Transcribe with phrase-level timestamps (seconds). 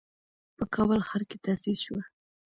[0.57, 2.01] په کابل ښار کې تأسيس شوه.